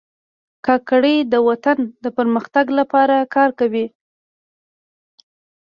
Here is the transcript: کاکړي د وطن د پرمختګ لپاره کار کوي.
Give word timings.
کاکړي 0.65 1.15
د 1.31 1.33
وطن 1.47 1.79
د 2.03 2.05
پرمختګ 2.17 2.65
لپاره 2.79 3.15
کار 3.35 3.49
کوي. 3.59 3.85